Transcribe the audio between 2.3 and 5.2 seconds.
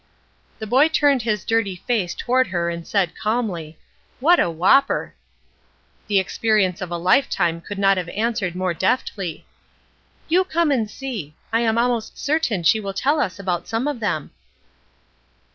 her and said, calmly: "What a whopper!"